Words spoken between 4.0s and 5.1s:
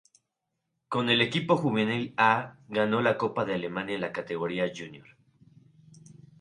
la categoría júnior.